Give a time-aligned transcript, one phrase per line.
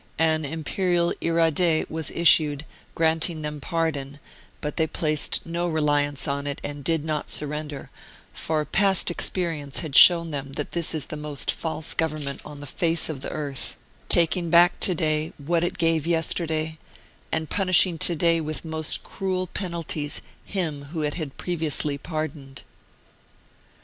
[0.17, 2.65] An Imperial Iradeh was issued,
[2.95, 4.19] granting them pardon,
[4.59, 7.91] but they placed no reliance on it and did not surrender,
[8.33, 12.65] for past experience had shown them that this is the most false Government on the
[12.65, 13.75] face of the earth,
[14.09, 16.79] taking back to day what it gave yesterday,
[17.31, 22.63] and punishing to day with most cruel penalties him whom it had previously pardoned.